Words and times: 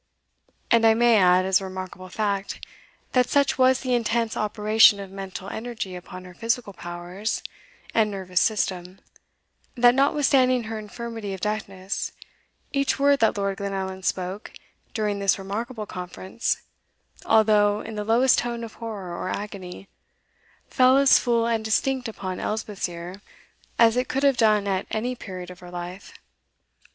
And 0.71 0.83
I 0.83 0.95
may 0.95 1.17
add, 1.19 1.45
as 1.45 1.61
a 1.61 1.65
remarkable 1.65 2.09
fact, 2.09 2.65
that 3.11 3.29
such 3.29 3.59
was 3.59 3.81
the 3.81 3.93
intense 3.93 4.35
operation 4.35 4.99
of 4.99 5.11
mental 5.11 5.47
energy 5.49 5.95
upon 5.95 6.25
her 6.25 6.33
physical 6.33 6.73
powers 6.73 7.43
and 7.93 8.09
nervous 8.09 8.41
system, 8.41 8.97
that, 9.77 9.93
notwithstanding 9.93 10.63
her 10.63 10.79
infirmity 10.79 11.35
of 11.35 11.41
deafness, 11.41 12.13
each 12.73 12.97
word 12.97 13.19
that 13.19 13.37
Lord 13.37 13.59
Glenallan 13.59 14.01
spoke 14.01 14.53
during 14.95 15.19
this 15.19 15.37
remarkable 15.37 15.85
conference, 15.85 16.63
although 17.27 17.81
in 17.81 17.93
the 17.93 18.03
lowest 18.03 18.39
tone 18.39 18.63
of 18.63 18.73
horror 18.73 19.15
or 19.15 19.29
agony, 19.29 19.87
fell 20.67 20.97
as 20.97 21.19
full 21.19 21.45
and 21.45 21.63
distinct 21.63 22.07
upon 22.07 22.39
Elspeth's 22.39 22.89
ear 22.89 23.21
as 23.77 23.95
it 23.95 24.07
could 24.07 24.23
have 24.23 24.37
done 24.37 24.67
at 24.67 24.87
any 24.89 25.13
period 25.13 25.51
of 25.51 25.59
her 25.59 25.69
life. 25.69 26.11